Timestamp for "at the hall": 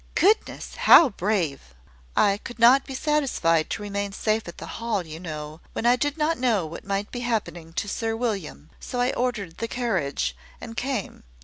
4.47-5.05